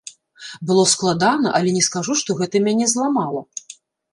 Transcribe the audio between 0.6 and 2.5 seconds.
Было складана, але не скажу, што